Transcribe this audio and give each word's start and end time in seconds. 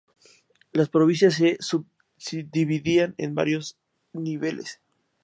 Las 0.71 0.89
provincias 0.89 1.35
se 1.35 1.59
subdividían 2.17 3.13
en 3.19 3.35
varios 3.35 3.77
niveles. 4.13 4.81